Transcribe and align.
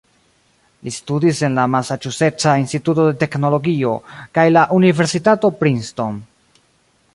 Li 0.85 0.93
studis 0.93 1.41
en 1.47 1.59
la 1.59 1.65
Masaĉuseca 1.73 2.55
Instituto 2.63 3.05
de 3.09 3.13
Teknologio 3.25 3.93
kaj 4.39 4.49
la 4.57 4.67
Universitato 4.81 5.55
Princeton. 5.63 6.21